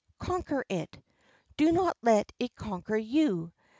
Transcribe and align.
Conquer 0.17 0.65
it; 0.67 0.97
do 1.57 1.71
not 1.71 1.95
let 2.01 2.31
it 2.39 2.55
conquer 2.55 2.97
you. 2.97 3.51